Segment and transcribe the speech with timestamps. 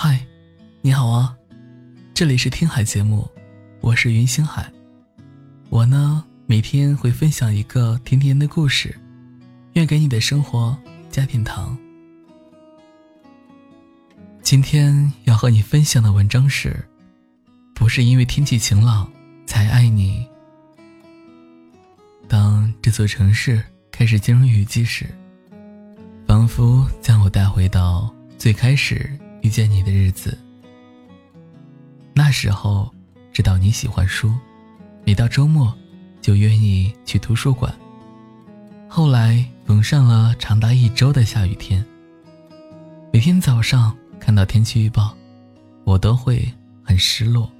[0.00, 0.24] 嗨，
[0.80, 1.36] 你好啊，
[2.14, 3.28] 这里是听海节目，
[3.80, 4.70] 我是云星海。
[5.70, 8.96] 我呢，每天会分享一个甜甜的故事，
[9.72, 10.78] 愿给你的生活
[11.10, 11.76] 加点糖。
[14.40, 16.76] 今天要和你分享的文章是：
[17.74, 19.10] 不是因为天气晴朗
[19.46, 20.24] 才爱你。
[22.28, 23.60] 当这座城市
[23.90, 25.06] 开始进入雨季时，
[26.24, 29.10] 仿佛将我带回到最开始。
[29.42, 30.36] 遇见你的日子，
[32.14, 32.92] 那时候
[33.32, 34.34] 知道你喜欢书，
[35.04, 35.72] 每到周末
[36.20, 37.72] 就约你去图书馆。
[38.88, 41.84] 后来逢上了长达一周的下雨天，
[43.12, 45.14] 每天早上看到天气预报，
[45.84, 46.46] 我都会
[46.82, 47.50] 很失落，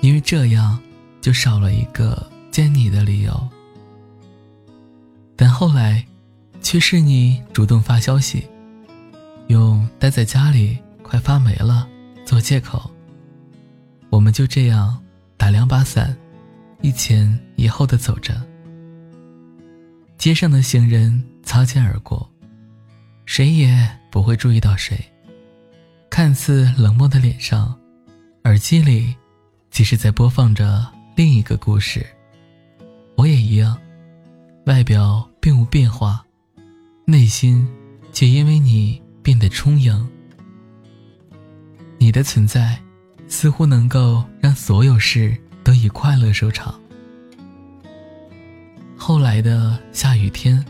[0.00, 0.78] 因为这样
[1.20, 3.48] 就少了一个见你的理由。
[5.34, 6.06] 但后来，
[6.62, 8.46] 却是你主动发消息，
[9.48, 10.78] 用待在家里。
[11.04, 11.86] 快发霉了，
[12.24, 12.90] 做借口。
[14.10, 15.00] 我们就这样
[15.36, 16.16] 打两把伞，
[16.80, 18.42] 一前一后的走着。
[20.16, 22.28] 街上的行人擦肩而过，
[23.26, 24.98] 谁也不会注意到谁。
[26.08, 27.78] 看似冷漠的脸上，
[28.44, 29.14] 耳机里
[29.70, 32.06] 其实在播放着另一个故事。
[33.16, 33.78] 我也一样，
[34.66, 36.24] 外表并无变化，
[37.04, 37.68] 内心
[38.12, 40.08] 却因为你变得充盈。
[42.14, 42.78] 你的存在，
[43.26, 46.80] 似乎能够让所有事都以快乐收场。
[48.96, 50.64] 后来的下雨天，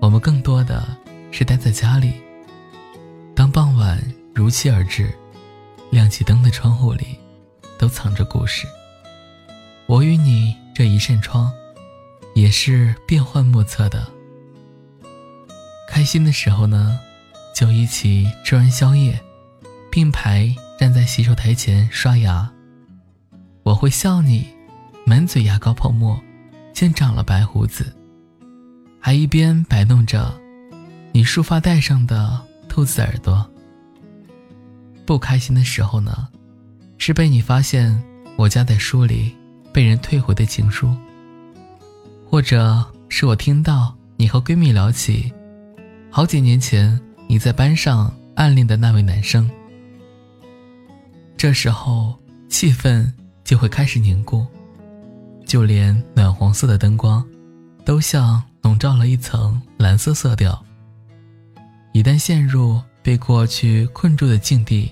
[0.00, 0.82] 我们更多的
[1.30, 2.14] 是待在家里。
[3.36, 4.02] 当傍晚
[4.34, 5.12] 如期而至，
[5.90, 7.08] 亮起灯的窗户里，
[7.76, 8.66] 都藏着故事。
[9.84, 11.52] 我与你这一扇窗，
[12.34, 14.10] 也是变幻莫测的。
[15.90, 16.98] 开心的时候呢，
[17.54, 19.20] 就一起吃完宵夜。
[19.94, 22.50] 并排站在洗手台前刷牙，
[23.62, 24.44] 我会笑你，
[25.06, 26.20] 满嘴牙膏泡沫，
[26.72, 27.94] 竟长了白胡子，
[28.98, 30.34] 还一边摆弄着
[31.12, 33.48] 你束发带上的兔子耳朵。
[35.06, 36.26] 不开心的时候呢，
[36.98, 37.96] 是被你发现
[38.34, 39.32] 我夹在书里
[39.72, 40.92] 被人退回的情书，
[42.28, 45.32] 或者是我听到你和闺蜜聊起
[46.10, 49.48] 好几年前你在班上暗恋的那位男生。
[51.44, 52.18] 这时候，
[52.48, 53.06] 气氛
[53.44, 54.46] 就会开始凝固，
[55.44, 57.22] 就连暖黄色的灯光，
[57.84, 60.64] 都像笼罩了一层蓝色色调。
[61.92, 64.90] 一旦陷入被过去困住的境地，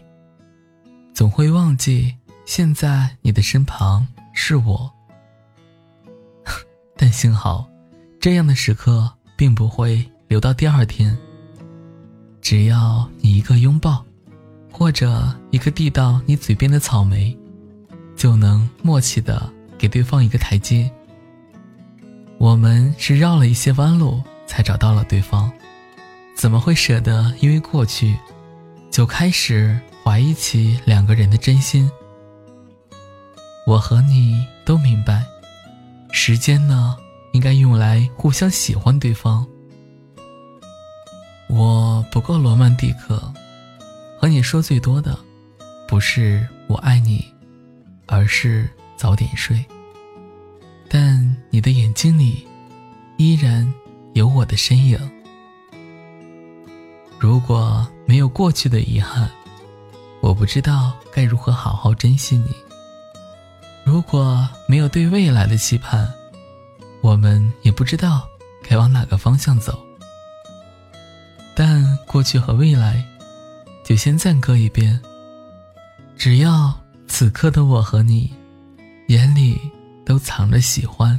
[1.14, 2.14] 总会忘记
[2.44, 4.92] 现在你的身旁是我。
[6.98, 7.66] 但幸好，
[8.20, 11.16] 这样的时刻并不会留到第二天。
[12.42, 14.04] 只要你一个拥抱。
[14.72, 17.36] 或者一个递到你嘴边的草莓，
[18.16, 20.90] 就能默契的给对方一个台阶。
[22.38, 25.52] 我们是绕了一些弯路才找到了对方，
[26.34, 28.16] 怎么会舍得因为过去，
[28.90, 31.88] 就开始怀疑起两个人的真心？
[33.64, 35.24] 我和你都明白，
[36.10, 36.96] 时间呢，
[37.32, 39.46] 应该用来互相喜欢对方。
[41.48, 43.32] 我不够罗曼蒂克。
[44.22, 45.18] 和你说最多的，
[45.88, 47.26] 不是我爱你，
[48.06, 49.60] 而是早点睡。
[50.88, 52.46] 但你的眼睛里，
[53.16, 53.68] 依然
[54.12, 54.96] 有我的身影。
[57.18, 59.28] 如果没有过去的遗憾，
[60.20, 62.54] 我不知道该如何好好珍惜你。
[63.82, 66.08] 如果没有对未来的期盼，
[67.00, 68.24] 我们也不知道
[68.62, 69.84] 该往哪个方向走。
[71.56, 73.04] 但过去和未来。
[73.84, 75.00] 就先暂搁一边。
[76.16, 76.72] 只要
[77.08, 78.32] 此刻的我和你，
[79.08, 79.60] 眼里
[80.04, 81.18] 都藏着喜欢。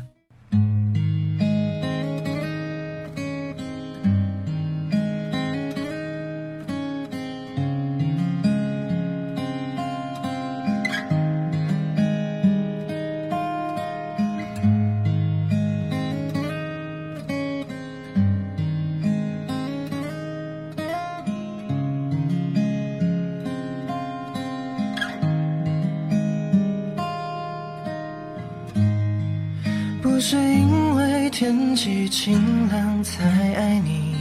[30.26, 33.26] 是因为天气晴朗才
[33.56, 34.16] 爱你，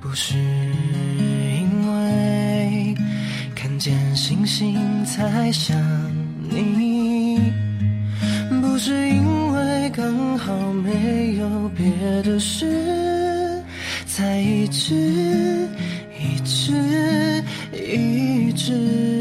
[0.00, 2.92] 不是因为
[3.54, 5.80] 看见星星才想
[6.50, 7.38] 你，
[8.60, 11.86] 不是因为刚好没有别
[12.24, 13.62] 的事，
[14.06, 15.68] 才一直
[16.18, 16.72] 一直
[17.72, 18.52] 一。
[18.56, 19.13] 直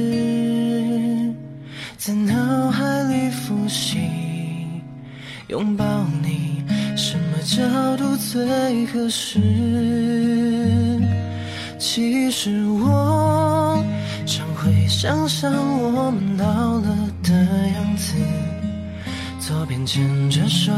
[5.53, 5.85] 拥抱
[6.23, 6.63] 你
[6.97, 7.61] 什么角
[7.95, 9.39] 度最合适？
[11.77, 13.85] 其实我
[14.25, 17.31] 常会想象我们老了的
[17.75, 18.15] 样子。
[19.39, 20.71] 左边牵着手，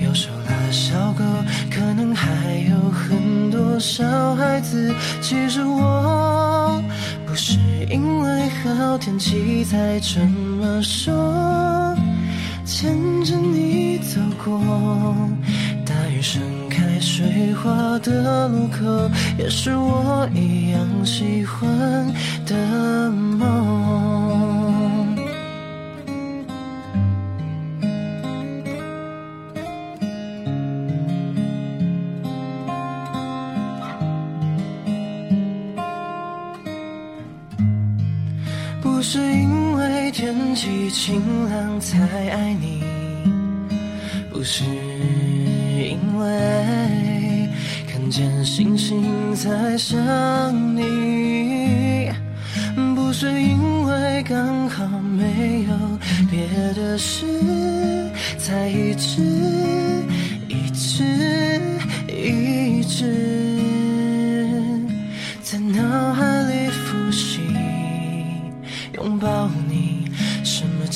[0.00, 1.24] 右手拉小狗，
[1.68, 2.30] 可能还
[2.70, 4.94] 有很多小孩子。
[5.20, 6.80] 其实我
[7.26, 7.58] 不是
[7.90, 11.96] 因为好天气才这么说，
[12.72, 14.56] 牵着你走过
[15.84, 21.60] 大雨盛开水花的路口，也是我一样喜欢
[22.46, 23.59] 的梦。
[40.92, 41.98] 晴朗才
[42.30, 42.82] 爱你，
[44.30, 47.48] 不是因为
[47.86, 49.96] 看见星星才想
[50.76, 52.10] 你，
[52.96, 55.70] 不是因为刚好没有
[56.28, 57.24] 别的事
[58.36, 59.22] 才一直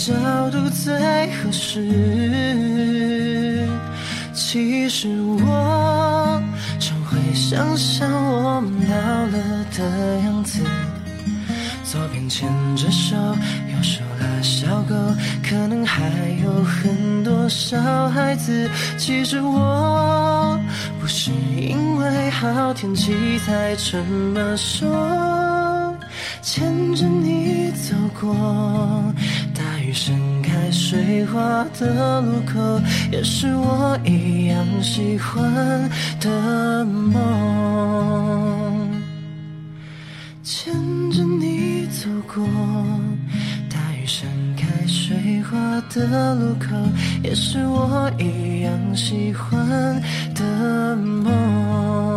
[0.05, 0.13] 角
[0.51, 0.93] 度最
[1.31, 1.81] 合适？
[4.35, 6.43] 其实我
[6.79, 10.61] 常会想象我们老了的样子，
[11.85, 12.47] 左边牵
[12.77, 14.95] 着手，右手拉小狗，
[15.43, 16.05] 可能还
[16.45, 17.81] 有很多小
[18.11, 18.71] 孩子。
[18.99, 20.61] 其实我
[21.01, 25.97] 不是因为好天气才这么说，
[26.43, 28.35] 牵着你走过
[29.95, 32.81] 盛开水花的路口，
[33.13, 35.89] 也是我一样喜欢
[36.21, 37.23] 的梦。
[40.43, 40.75] 牵
[41.13, 42.45] 着你走过
[43.71, 45.57] 大雨盛开水花
[45.89, 46.75] 的路口，
[47.23, 50.03] 也是我一样喜欢
[50.35, 52.14] 的梦。